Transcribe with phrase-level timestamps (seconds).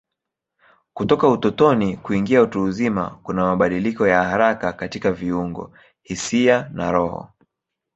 [0.93, 7.29] Kutoka utotoni kuingia utu uzima kuna mabadiliko ya haraka katika viungo, hisia na roho.